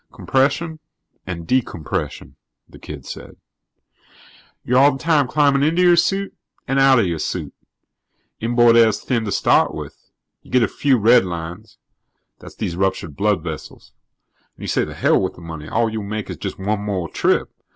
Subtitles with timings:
[0.11, 0.79] "Compression
[1.27, 2.35] and decompression,"
[2.67, 3.35] the kid said.
[4.65, 6.33] "You're all the time climbing into your suit
[6.67, 7.53] and out of your suit.
[8.39, 9.95] Inboard air's thin to start with.
[10.41, 11.77] You get a few redlines
[12.39, 13.91] that's these ruptured blood vessels
[14.55, 17.07] and you say the hell with the money; all you'll make is just one more
[17.07, 17.51] trip.